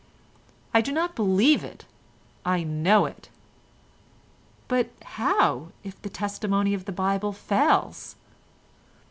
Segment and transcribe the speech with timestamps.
[0.73, 1.85] "I do not believe it,
[2.43, 3.29] I know it."
[4.67, 8.15] "But how—if the testimony of the Bible fails?"